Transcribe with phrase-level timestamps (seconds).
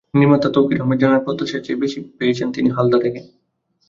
[0.13, 3.19] নির্মাতা তৌকীর আহমেদ জানালেন, প্রত্যাশার চেয়ে বেশি পেয়েছেন তিনি হালদা থেকে।